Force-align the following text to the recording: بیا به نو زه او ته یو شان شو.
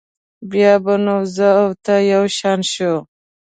بیا 0.51 0.73
به 0.83 0.95
نو 1.05 1.17
زه 1.35 1.47
او 1.61 1.67
ته 1.85 1.93
یو 2.11 2.23
شان 2.37 2.59
شو. 2.71 2.93